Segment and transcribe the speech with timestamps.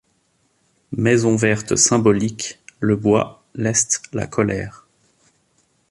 [0.93, 4.87] Maison Verte Symbolique: le bois, l’est, la colère.